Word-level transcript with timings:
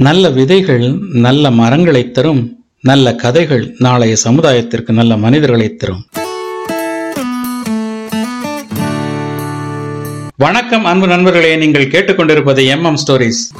நல்ல 0.00 0.28
விதைகள் 0.28 0.98
நல்ல 1.12 1.50
மரங்களைத் 1.50 2.14
தரும் 2.14 2.64
நல்ல 2.80 3.14
கதைகள் 3.14 3.74
நாளைய 3.78 4.16
சமுதாயத்திற்கு 4.24 4.92
நல்ல 4.92 5.16
மனிதர்களை 5.16 5.74
தரும். 5.74 6.04
வணக்கம் 10.36 10.84
அன்பு 10.84 11.06
நண்பர்களே. 11.06 11.56
நீங்கள் 11.56 11.86
கேட்டுக்கொண்டிருப்பது 11.86 12.66
எம் 12.66 12.84
எம் 12.84 12.96
ஸ்டோரிஸ் 13.06 13.56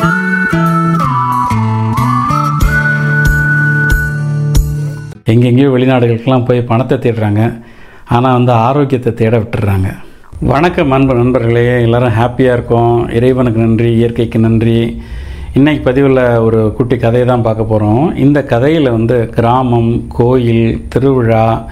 எங்கெங்கேயோ 5.26 5.68
வெளிநாடுகளுக்கெல்லாம் 5.68 6.44
போய் 6.44 6.62
பணத்தை 6.62 6.98
தேடுறாங்க. 6.98 7.62
ஆனால் 8.06 8.32
வந்து 8.32 8.52
ஆரோக்கியத்தை 8.52 9.14
தேட 9.14 9.38
விட்டுறாங்க. 9.38 9.94
வணக்கம் 10.40 10.90
அன்பு 10.90 11.14
நண்பர்களே. 11.14 11.82
எல்லாரும் 11.82 12.12
ஹாப்பியாக 12.12 12.52
இருக்கோம். 12.52 13.08
இறைவனுக்கு 13.08 13.60
நன்றி 13.60 13.92
இயற்கைக்கு 13.92 14.38
நன்றி. 14.38 15.02
இன்றைக்கி 15.56 15.80
பதிவில் 15.82 16.38
ஒரு 16.38 16.72
குட்டி 16.76 16.96
கதையை 16.96 17.26
தான் 17.28 17.42
பார்க்க 17.42 17.64
போகிறோம் 17.64 18.16
இந்த 18.16 18.42
கதையில் 18.42 18.90
வந்து 18.90 19.16
கிராமம் 19.26 20.06
கோயில் 20.08 20.86
திருவிழா 20.88 21.64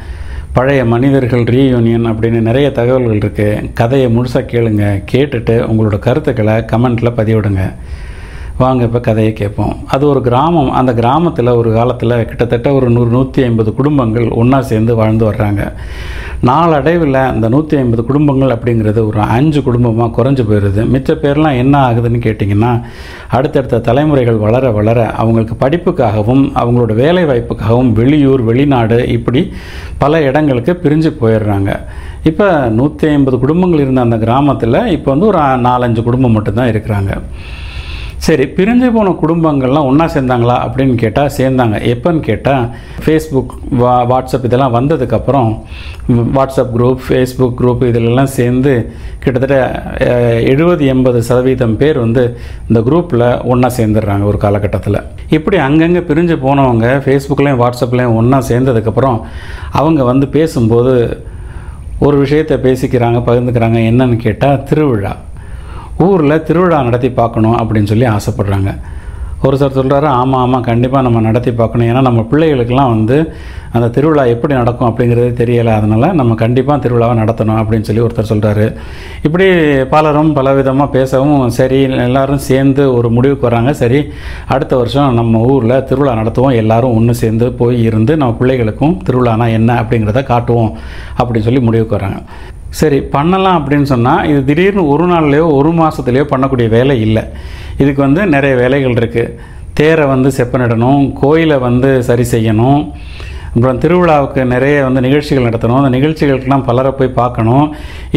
பழைய 0.52 0.84
மனிதர்கள் 0.84 1.42
ரீயூனியன் 1.42 2.06
அப்படின்னு 2.10 2.40
நிறைய 2.40 2.70
தகவல்கள் 2.70 3.18
இருக்குது 3.18 3.72
கதையை 3.72 4.08
முழுசாக 4.16 4.50
கேளுங்க. 4.52 4.84
கேட்டுட்டு 5.12 5.56
உங்களோட 5.70 5.98
கருத்துக்களை 5.98 6.54
கமெண்ட்டில் 6.72 7.16
பதிவிடுங்க. 7.16 7.64
வாங்க 8.60 8.82
இப்போ 8.88 9.00
கதையை 9.06 9.32
கேட்போம். 9.38 9.72
அது 9.94 10.04
ஒரு 10.10 10.20
கிராமம். 10.26 10.68
அந்த 10.78 10.90
கிராமத்தில் 11.00 11.50
ஒரு 11.60 11.70
காலத்தில் 11.78 12.14
கிட்டத்தட்ட 12.28 12.68
ஒரு 12.76 12.86
நூறு 12.94 13.10
நூற்றி 13.16 13.40
ஐம்பது 13.48 13.70
குடும்பங்கள் 13.78 14.28
ஒன்றா 14.40 14.58
சேர்ந்து 14.70 14.92
வாழ்ந்து 15.00 15.24
வர்றாங்க. 15.28 15.62
நாளடைவில் 16.48 17.18
அந்த 17.32 17.46
நூற்றி 17.54 17.74
ஐம்பது 17.80 18.02
குடும்பங்கள் 18.10 18.54
அப்படிங்கிறது 18.54 19.00
ஒரு 19.10 19.20
அஞ்சு 19.36 19.60
குடும்பமாக 19.66 20.14
குறைஞ்சி 20.18 20.44
போயிடுது 20.50 20.84
மிச்ச 20.94 21.16
பேர்லாம் 21.24 21.58
என்ன 21.62 21.74
ஆகுதுன்னு 21.88 22.20
கேட்டிங்கன்னா 22.26 22.72
அடுத்தடுத்த 23.38 23.82
தலைமுறைகள் 23.88 24.40
வளர 24.46 24.70
வளர 24.78 25.04
அவங்களுக்கு 25.24 25.56
படிப்புக்காகவும் 25.64 26.44
அவங்களோட 26.62 26.94
வேலை 27.02 27.24
வாய்ப்புக்காகவும் 27.32 27.92
வெளியூர் 28.00 28.44
வெளிநாடு 28.50 29.00
இப்படி 29.16 29.42
பல 30.04 30.22
இடங்களுக்கு 30.30 30.74
பிரிஞ்சு 30.86 31.12
போயிடுறாங்க. 31.20 31.70
இப்போ 32.32 32.48
நூற்றி 32.78 33.06
ஐம்பது 33.16 33.36
குடும்பங்கள் 33.44 33.84
இருந்த 33.86 34.06
அந்த 34.08 34.18
கிராமத்தில் 34.26 34.80
இப்போ 34.96 35.10
வந்து 35.14 35.30
ஒரு 35.32 35.44
நாலஞ்சு 35.68 36.02
குடும்பம் 36.08 36.36
மட்டும்தான் 36.38 36.72
இருக்கிறாங்க. 36.74 37.12
சரி 38.26 38.44
பிரிஞ்சு 38.56 38.86
போன 38.94 39.08
குடும்பங்கள்லாம் 39.20 39.88
ஒன்றா 39.88 40.04
சேர்ந்தாங்களா 40.12 40.54
அப்படின்னு 40.66 40.94
கேட்டால் 41.02 41.32
சேர்ந்தாங்க. 41.36 41.76
எப்போன்னு 41.92 42.20
கேட்டால் 42.28 42.64
ஃபேஸ்புக் 43.04 43.52
வா 43.80 43.92
வாட்ஸ்அப் 44.12 44.46
இதெல்லாம் 44.48 44.74
வந்ததுக்கப்புறம் 44.76 45.50
வாட்ஸ்அப் 46.36 46.72
குரூப் 46.76 47.02
ஃபேஸ்புக் 47.08 47.54
குரூப் 47.60 47.82
இதிலெல்லாம் 47.88 48.30
சேர்ந்து 48.38 48.72
கிட்டத்தட்ட 49.24 49.58
எழுபது 50.52 50.86
எண்பது 50.94 51.20
சதவீதம் 51.28 51.76
பேர் 51.82 52.00
வந்து 52.04 52.24
இந்த 52.68 52.80
குரூப்பில் 52.88 53.26
ஒன்றா 53.52 53.70
சேர்ந்துடுறாங்க 53.78 54.26
ஒரு 54.30 54.40
காலகட்டத்தில். 54.46 54.98
இப்படி 55.38 55.58
அங்கங்கே 55.66 56.02
பிரிஞ்சு 56.10 56.38
போனவங்க 56.46 56.88
ஃபேஸ்புக்லேயும் 57.06 57.62
வாட்ஸ்அப்லேயும் 57.62 58.18
ஒன்றா 58.22 58.40
சேர்ந்ததுக்கப்புறம் 58.50 59.20
அவங்க 59.82 60.02
வந்து 60.12 60.28
பேசும்போது 60.38 60.94
ஒரு 62.06 62.16
விஷயத்தை 62.24 62.58
பேசிக்கிறாங்க 62.66 63.20
பகிர்ந்துக்கிறாங்க 63.28 63.80
என்னன்னு 63.92 64.18
கேட்டால் 64.26 64.62
திருவிழா. 64.70 65.14
ஊரில் 66.04 66.42
திருவிழா 66.50 66.78
நடத்தி 66.82 67.10
பார்க்கணும் 67.10 67.58
அப்படின்னு 67.60 67.90
சொல்லி 67.92 68.06
ஆசைப்பட்றாங்க. 68.16 68.72
ஒரு 69.46 69.56
சார் 69.60 69.76
சொல்கிறாரு 69.76 70.08
ஆமாம் 70.18 70.42
ஆமாம் 70.42 70.64
கண்டிப்பாக 70.68 71.04
நம்ம 71.06 71.18
நடத்தி 71.26 71.50
பார்க்கணும். 71.52 71.88
ஏன்னா 71.90 72.00
நம்ம 72.06 72.20
பிள்ளைகளுக்கெல்லாம் 72.30 72.92
வந்து 72.94 73.16
அந்த 73.76 73.86
திருவிழா 73.96 74.22
எப்படி 74.34 74.54
நடக்கும் 74.58 74.88
அப்படிங்கிறது 74.88 75.30
தெரியலை. 75.40 75.72
அதனால் 75.80 76.16
நம்ம 76.20 76.34
கண்டிப்பாக 76.42 76.78
திருவிழாவை 76.84 77.14
நடத்தணும் 77.20 77.58
அப்படின்னு 77.60 77.88
சொல்லி 77.88 78.04
ஒருத்தர் 78.06 78.30
சொல்கிறாரு 78.30 78.66
இப்படி 79.26 79.46
பலரும் 79.94 80.32
பலவிதமாக 80.38 80.94
பேசவும் 80.96 81.44
சரி 81.58 81.80
எல்லாரும் 82.08 82.42
சேர்ந்து 82.48 82.84
ஒரு 82.94 83.10
முடிவுக்கு 83.18 83.48
வராங்க. 83.48 83.72
சரி 83.82 84.00
அடுத்த 84.56 84.76
வருஷம் 84.82 85.14
நம்ம 85.20 85.44
ஊரில் 85.52 85.84
திருவிழா 85.90 86.14
நடத்துவோம். 86.22 86.58
எல்லாரும் 86.62 86.96
ஒன்று 86.98 87.14
சேர்ந்து 87.22 87.48
போய் 87.62 87.78
இருந்து 87.90 88.14
நம்ம 88.22 88.36
பிள்ளைகளுக்கும் 88.42 88.98
திருவிழானா 89.08 89.48
என்ன 89.58 89.80
அப்படிங்கிறத 89.82 90.22
காட்டுவோம் 90.32 90.72
அப்படின்னு 91.18 91.48
சொல்லி 91.48 91.60
முடிவுக்கு 91.68 91.98
வராங்க. 91.98 92.20
சரி 92.80 92.98
பண்ணலாம் 93.14 93.58
அப்படின்னு 93.58 93.88
சொன்னால் 93.92 94.26
இது 94.30 94.40
திடீர்னு 94.48 94.82
ஒரு 94.92 95.04
நாள்லேயோ 95.12 95.46
ஒரு 95.58 95.70
மாதத்துலையோ 95.80 96.24
பண்ணக்கூடிய 96.32 96.68
வேலை 96.76 96.96
இல்லை. 97.06 97.24
இதுக்கு 97.82 98.00
வந்து 98.06 98.22
நிறைய 98.34 98.54
வேலைகள் 98.62 98.98
இருக்குது 99.00 99.34
தேரை 99.78 100.04
வந்து 100.12 100.28
செப்பனிடணும் 100.38 101.02
கோயிலை 101.22 101.56
வந்து 101.68 101.90
சரி 102.08 102.24
செய்யணும். 102.34 102.82
அப்புறம் 103.56 103.78
திருவிழாவுக்கு 103.82 104.40
நிறைய 104.52 104.76
வந்து 104.86 105.00
நிகழ்ச்சிகள் 105.04 105.46
நடத்தணும். 105.48 105.78
அந்த 105.80 105.90
நிகழ்ச்சிகளுக்கெல்லாம் 105.96 106.64
பலரை 106.66 106.90
போய் 106.98 107.16
பார்க்கணும். 107.20 107.66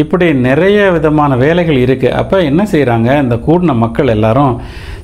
இப்படி 0.02 0.26
நிறைய 0.48 0.78
விதமான 0.96 1.36
வேலைகள் 1.42 1.78
இருக்குது 1.84 2.16
அப்போ 2.20 2.38
என்ன 2.50 2.62
செய்கிறாங்க 2.72 3.08
இந்த 3.24 3.36
கூடின 3.46 3.76
மக்கள் 3.84 4.12
எல்லாரும் 4.16 4.54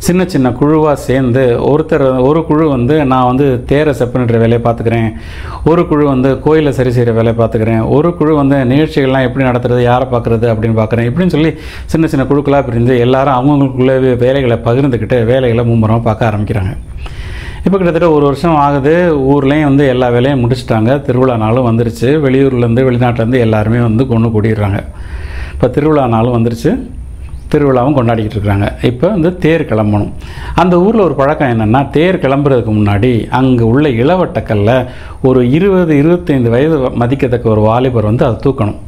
சின்ன 0.06 0.22
சின்ன 0.32 0.48
குழுவாக 0.58 0.96
சேர்ந்து 1.06 1.42
ஒருத்தர் 1.70 2.04
ஒரு 2.28 2.40
குழு 2.48 2.64
வந்து 2.74 2.94
நான் 3.12 3.28
வந்து 3.30 3.46
தேரை 3.70 3.92
செப்பனிடுற 4.00 4.38
வேலையை 4.42 4.60
பார்த்துக்கிறேன். 4.66 5.08
ஒரு 5.70 5.84
குழு 5.90 6.04
வந்து 6.12 6.30
கோயிலை 6.46 6.72
சரி 6.78 6.92
செய்கிற 6.96 7.14
வேலையை 7.18 7.36
பார்த்துக்கிறேன். 7.40 7.82
ஒரு 7.96 8.10
குழு 8.18 8.34
வந்து 8.42 8.58
நிகழ்ச்சிகள்லாம் 8.72 9.26
எப்படி 9.28 9.48
நடத்துறது 9.50 9.82
யாரை 9.90 10.08
பார்க்குறது 10.14 10.48
அப்படின்னு 10.54 10.78
பார்க்குறேன். 10.82 11.08
இப்படின்னு 11.10 11.34
சொல்லி 11.36 11.52
சின்ன 11.94 12.10
சின்ன 12.14 12.26
குழுக்களாக 12.32 12.64
பிரிஞ்சு 12.68 12.96
எல்லாரும் 13.06 13.38
அவங்கவுங்களுக்குள்ளே 13.38 13.96
வேலைகளை 14.26 14.58
பகிர்ந்துக்கிட்டு 14.68 15.18
வேலைகளை 15.32 15.64
மும்முரமாக 15.70 16.06
பார்க்க 16.08 16.30
ஆரம்பிக்கிறாங்க. 16.30 16.74
இப்போ 17.66 17.78
கிட்டத்தட்ட 17.78 18.08
ஒரு 18.16 18.24
வருஷம் 18.26 18.56
ஆகுது. 18.64 18.92
ஊர்லேயும் 19.32 19.68
வந்து 19.68 19.84
எல்லா 19.92 20.08
வேலையும் 20.16 20.42
முடிச்சுட்டாங்க. 20.42 20.90
திருவிழா 21.06 21.36
நாளும் 21.42 21.66
வந்துருச்சு. 21.68 22.08
வெளியூர்லேருந்து 22.24 22.84
வெளிநாட்டிலேருந்து 22.88 23.38
எல்லாருமே 23.46 23.80
வந்து 23.86 24.06
கொண்டு 24.10 24.28
கூடிடுறாங்க. 24.34 24.78
இப்போ 25.54 25.68
திருவிழா 25.76 26.04
நாளும் 26.14 26.36
வந்துருச்சு. 26.36 26.70
திருவிழாவும் 27.52 27.96
கொண்டாடிக்கிட்டு 27.98 28.36
இருக்கிறாங்க. 28.36 28.68
இப்போ 28.90 29.06
வந்து 29.08 29.30
தேர் 29.44 29.66
கிளம்பணும். 29.72 30.12
அந்த 30.62 30.74
ஊரில் 30.84 31.04
ஒரு 31.08 31.14
பழக்கம் 31.20 31.52
என்னென்னா 31.54 31.82
தேர் 31.98 32.22
கிளம்புறதுக்கு 32.24 32.72
முன்னாடி 32.78 33.12
அங்கே 33.40 33.64
உள்ள 33.72 33.88
இளவட்டக்கல்ல 34.02 34.72
ஒரு 35.28 35.42
இருபது 35.58 35.94
இருபத்தைந்து 36.02 36.50
வயது 36.56 36.78
மதிக்கத்தக்க 37.02 37.54
ஒரு 37.56 37.64
வாலிபர் 37.68 38.10
வந்து 38.12 38.26
அதை 38.28 38.36
தூக்கணும். 38.46 38.80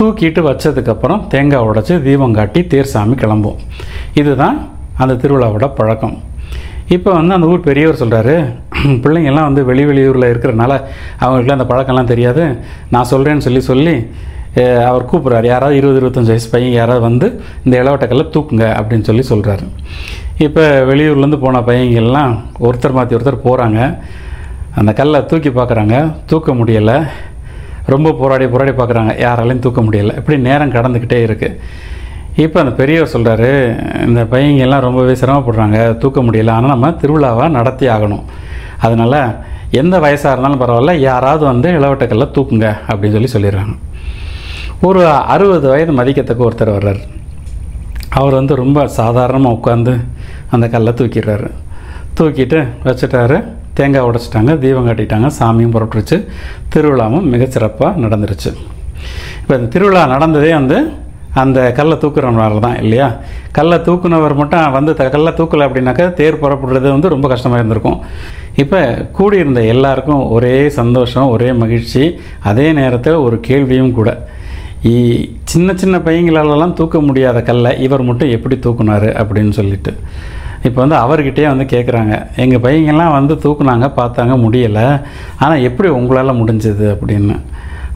தூக்கிட்டு 0.00 0.42
வச்சதுக்கப்புறம் 0.50 1.22
தேங்காய் 1.34 1.68
உடைச்சி 1.70 2.02
தீபம் 2.08 2.38
காட்டி 2.40 2.62
தேர் 2.74 2.94
சாமி 2.96 3.16
கிளம்பும். 3.24 3.60
இதுதான் 4.22 4.58
அந்த 5.04 5.14
திருவிழாவோட 5.22 5.68
பழக்கம். 5.80 6.16
இப்போ 6.96 7.10
வந்து 7.18 7.34
அந்த 7.36 7.46
ஊர் 7.52 7.66
பெரியவர் 7.68 8.00
சொல்கிறாரு 8.02 8.34
பிள்ளைங்கள்லாம் 9.04 9.48
வந்து 9.48 9.64
வெளி 9.70 9.84
வெளியூரில் 9.90 10.30
இருக்கிறனால 10.32 10.72
அவங்களுக்குலாம் 11.22 11.58
அந்த 11.58 11.68
பழக்கம்லாம் 11.72 12.10
தெரியாது. 12.12 12.44
நான் 12.94 13.10
சொல்கிறேன்னு 13.12 13.44
சொல்லி 13.46 13.62
சொல்லி 13.70 13.96
அவர் 14.88 15.08
கூப்பிட்றாரு. 15.10 15.46
யாராவது 15.52 15.78
இருபது 15.80 15.98
இருபத்தஞ்சி 16.00 16.32
வயசு 16.32 16.48
பையன் 16.54 16.74
யாராவது 16.78 17.04
வந்து 17.08 17.26
இந்த 17.64 17.74
இளவட்டக்கல்ல 17.82 18.24
தூக்குங்க 18.34 18.66
அப்படின்னு 18.78 19.08
சொல்லி 19.08 19.24
சொல்கிறாரு 19.30 19.66
இப்போ 20.46 20.64
வெளியூர்லேருந்து 20.90 21.38
போன 21.44 21.60
பையங்கள்லாம் 21.68 22.32
ஒருத்தர் 22.66 22.96
மாற்றி 22.98 23.16
ஒருத்தர் 23.18 23.44
போகிறாங்க 23.46 23.80
அந்த 24.80 24.90
கல்லை 24.98 25.18
தூக்கி 25.30 25.50
பார்க்குறாங்க. 25.56 25.96
தூக்க 26.30 26.52
முடியலை. 26.58 26.96
ரொம்ப 27.92 28.12
போராடி 28.20 28.46
போராடி 28.52 28.72
பார்க்குறாங்க. 28.78 29.12
யாராலையும் 29.24 29.64
தூக்க 29.64 29.80
முடியலை. 29.86 30.12
இப்படி 30.20 30.38
நேரம் 30.48 30.72
கடந்துக்கிட்டே 30.76 31.18
இருக்குது 31.28 31.58
இப்போ 32.44 32.58
அந்த 32.60 32.72
பெரியவர் 32.80 33.12
சொல்கிறாரு 33.14 33.48
இந்த 34.06 34.20
பையங்கெல்லாம் 34.32 34.84
ரொம்பவே 34.86 35.14
சிரமப்படுறாங்க 35.22 35.78
தூக்க 36.02 36.20
முடியல 36.20 36.54
ஆனால் 36.56 36.72
நம்ம 36.74 36.90
திருவிழாவை 37.02 37.46
நடத்தி 37.56 37.86
ஆகணும். 37.94 38.24
அதனால் 38.86 39.18
எந்த 39.80 39.98
வயசாக 40.04 40.32
இருந்தாலும் 40.32 40.62
பரவாயில்ல 40.62 40.94
யாராவது 40.98 41.44
வந்து 41.44 41.68
இளவட்டக்கல்ல 41.78 42.26
தூக்குங்க 42.36 42.68
அப்படின்னு 42.88 43.16
சொல்லி 43.16 43.32
சொல்லிடுறாங்க. 43.34 43.74
ஒரு 44.88 45.06
அறுபது 45.06 45.68
வயது 45.68 45.92
மதிக்கத்தக்க 45.92 46.48
ஒருத்தர் 46.48 46.76
வர்றார். 46.76 47.02
அவர் 48.08 48.34
வந்து 48.40 48.54
ரொம்ப 48.62 48.86
சாதாரணமாக 48.86 49.56
உட்காந்து 49.58 49.92
அந்த 50.50 50.68
கல்லை 50.68 50.92
தூக்கிடுறாரு. 51.00 51.50
தூக்கிட்டு 52.18 52.58
வச்சுட்டாரு 52.84 53.36
தேங்காய் 53.74 54.06
உடைச்சிட்டாங்க 54.08 54.58
தீபம் 54.58 54.88
கட்டிட்டாங்க 54.88 55.28
சாமியும் 55.38 55.74
புறப்பட்டுருச்சு 55.74 56.16
திருவிழாவும் 56.72 57.28
மிகச்சிறப்பாக 57.34 58.00
நடந்துருச்சு. 58.04 58.50
இப்போ 59.42 59.54
இந்த 59.58 59.68
திருவிழா 59.74 60.06
நடந்ததே 60.06 60.52
வந்து 60.52 60.78
அந்த 61.40 61.58
கல்லை 61.78 61.96
தூக்குறவனால 62.02 62.58
தான் 62.64 62.78
இல்லையா? 62.82 63.06
கல்லை 63.56 63.78
தூக்குனவர் 63.86 64.34
மட்டும் 64.40 64.74
வந்து 64.76 64.92
த 64.98 65.04
கல்லை 65.14 65.32
தூக்கலை 65.38 65.64
அப்படின்னாக்கா 65.68 66.06
தேர் 66.18 66.40
புறப்படுறது 66.42 66.88
வந்து 66.94 67.12
ரொம்ப 67.14 67.26
கஷ்டமாக 67.32 67.60
இருந்திருக்கும். 67.60 67.98
இப்போ 68.62 68.80
கூடியிருந்த 69.18 69.60
எல்லாருக்கும் 69.74 70.22
ஒரே 70.36 70.56
சந்தோஷம் 70.80 71.30
ஒரே 71.34 71.48
மகிழ்ச்சி 71.62 72.02
அதே 72.50 72.66
நேரத்தில் 72.80 73.24
ஒரு 73.26 73.38
கேள்வியும் 73.48 73.96
கூட. 74.00 74.10
சின்ன 75.52 75.74
சின்ன 75.80 75.96
பையங்களாலலாம் 76.06 76.76
தூக்க 76.78 77.00
முடியாத 77.08 77.40
கல்லை 77.48 77.72
இவர் 77.86 78.06
மட்டும் 78.08 78.32
எப்படி 78.36 78.56
தூக்குனாரு 78.64 79.10
அப்படின்னு 79.20 79.52
சொல்லிட்டு. 79.58 79.92
இப்போ 80.66 80.78
வந்து 80.82 80.96
அவர்கிட்டயே 81.04 81.48
வந்து 81.52 81.66
கேட்குறாங்க 81.74 82.14
எங்கள் 82.42 82.62
பையங்கள்லாம் 82.64 83.16
வந்து 83.18 83.34
தூக்குனாங்க 83.44 83.86
பார்த்தாங்க 84.00 84.34
முடியலை. 84.44 84.86
ஆனால் 85.44 85.64
எப்படி 85.68 85.88
உங்களால் 85.98 86.38
முடிஞ்சது 86.40 86.86
அப்படின்னு. 86.94 87.36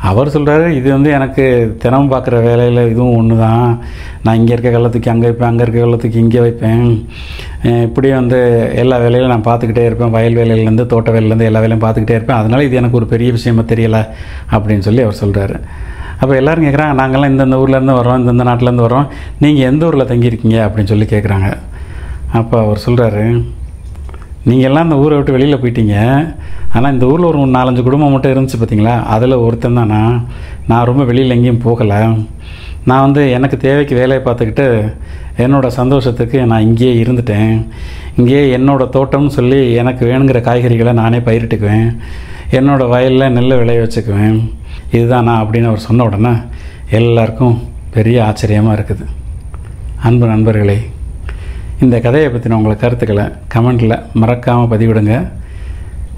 அவர் 0.09 0.33
சொல்கிறாரு 0.35 0.67
இது 0.79 0.89
வந்து 0.95 1.11
எனக்கு 1.11 1.45
தினமும் 1.83 2.11
பார்க்குற 2.13 2.37
வேலையில் 2.47 2.81
இதுவும் 2.91 3.17
ஒன்று 3.19 3.37
தான் 3.39 3.65
நான் 4.25 4.39
இங்கே 4.41 4.53
இருக்க 4.55 4.71
கள்ளத்துக்கு 4.75 5.13
அங்கே 5.13 5.27
வைப்பேன் 5.29 5.49
அங்கே 5.51 5.65
இருக்க 5.65 5.79
கள்ளத்துக்கு 5.85 6.23
இங்கே 6.25 6.41
வைப்பேன். 6.47 6.85
இப்படியே 7.87 8.15
வந்து 8.15 8.39
எல்லா 8.83 8.97
வேலையிலும் 9.05 9.33
நான் 9.35 9.47
பார்த்துக்கிட்டே 9.49 9.85
இருப்பேன். 9.89 10.13
வயல் 10.17 10.39
வேலையிலேருந்து 10.41 10.87
தோட்ட 10.93 11.11
வேலையிலேருந்து 11.17 11.49
எல்லா 11.51 11.63
வேலையும் 11.65 11.85
பார்த்துக்கிட்டே 11.85 12.19
இருப்பேன். 12.19 12.41
அதனால் 12.43 12.67
இது 12.67 12.81
எனக்கு 12.83 13.01
ஒரு 13.01 13.09
பெரிய 13.15 13.31
விஷயமா 13.39 13.65
தெரியலை 13.73 14.03
அப்படின்னு 14.53 14.87
சொல்லி 14.89 15.05
அவர் 15.07 15.21
சொல்கிறாரு 15.23 15.59
அப்போ 16.21 16.35
எல்லோரும் 16.41 16.67
கேட்குறாங்க 16.67 16.95
நாங்கள்லாம் 17.01 17.33
இந்தந்த 17.33 17.57
ஊர்லேருந்து 17.63 17.99
வரோம் 18.01 18.21
இந்தந்த 18.21 18.45
நாட்டிலேருந்து 18.51 18.87
வரோம் 18.89 19.09
நீங்கள் 19.39 19.69
எந்த 19.71 19.87
ஊரில் 19.87 20.11
தங்கியிருக்கீங்க 20.13 20.59
அப்படின்னு 20.67 20.93
சொல்லி 20.93 21.09
கேட்குறாங்க 21.15 21.49
அப்போ 22.33 22.57
அவர் 22.61 22.85
சொல்கிறாரு 22.87 23.25
நீங்கள் 24.49 24.69
எல்லாம் 24.69 24.87
இந்த 24.87 24.97
ஊரை 25.03 25.15
விட்டு 25.17 25.35
வெளியில் 25.37 25.61
போயிட்டீங்க. 25.63 25.97
ஆனால் 26.77 26.93
இந்த 26.95 27.05
ஊரில் 27.13 27.29
ஒரு 27.31 27.39
நாலஞ்சு 27.59 27.83
குடும்பம் 27.87 28.13
மட்டும் 28.15 28.33
இருந்துச்சு 28.35 28.59
பார்த்தீங்களா 28.61 28.95
அதில் 29.15 29.43
ஒருத்தன் 29.45 29.79
தானா? 29.79 30.01
நான் 30.03 30.19
நான் 30.71 30.89
ரொம்ப 30.91 31.03
வெளியில் 31.11 31.35
எங்கேயும் 31.37 31.65
போகலை. 31.67 32.01
நான் 32.89 33.05
வந்து 33.07 33.23
எனக்கு 33.37 33.57
தேவைக்கு 33.67 33.95
வேலையை 34.01 34.21
பார்த்துக்கிட்டு 34.25 34.67
என்னோடய 35.45 35.77
சந்தோஷத்துக்கு 35.79 36.39
நான் 36.51 36.67
இங்கேயே 36.69 36.93
இருந்துட்டேன். 37.03 37.55
இங்கேயே 38.19 38.43
என்னோடய 38.59 38.93
தோட்டம்னு 38.97 39.33
சொல்லி 39.39 39.61
எனக்கு 39.81 40.03
வேணுங்கிற 40.11 40.41
காய்கறிகளை 40.49 40.93
நானே 41.03 41.19
பயிரிட்டுக்குவேன். 41.29 41.89
என்னோடய 42.59 42.93
வயலில் 42.95 43.35
நெல் 43.37 43.61
விளைய 43.61 43.81
வச்சுக்குவேன். 43.85 44.39
இதுதான் 44.97 45.27
நான் 45.29 45.43
அப்படின்னு 45.45 45.71
அவர் 45.71 45.87
சொன்ன 45.89 46.05
உடனே 46.09 46.35
எல்லாருக்கும் 46.99 47.57
பெரிய 47.97 48.19
ஆச்சரியமாக 48.29 48.77
இருக்குது. 48.79 49.07
அன்பு 50.09 50.27
நண்பர்களே 50.33 50.79
இந்த 51.83 52.01
கதையை 52.01 52.31
பற்றின 52.33 52.53
உங்களை 52.53 52.77
கருத்துக்களை 52.77 53.25
கமெண்டில் 53.55 54.03
மறக்காமல் 54.15 54.79
பதிவிடுங்க. 54.79 55.29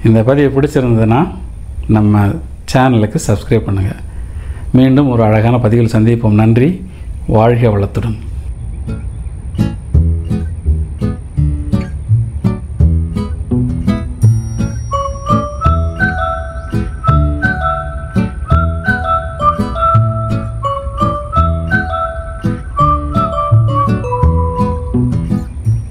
இந்த 0.05 0.23
பதிவு 0.23 0.61
பிடிச்சிருந்ததுன்னா 0.61 1.21
நம்ம 1.89 2.27
சேனலுக்கு 2.73 3.19
சப்ஸ்கிரைப் 3.27 3.67
பண்ணுங்கள் 3.69 4.01
மீண்டும் 4.73 5.11
ஒரு 5.11 5.23
அழகான 5.23 5.59
பதிவில் 5.59 5.93
சந்திப்போம். 5.93 6.39
நன்றி. 6.43 6.87
வாழ்க 7.27 7.69
வளத்துடன். 7.69 8.19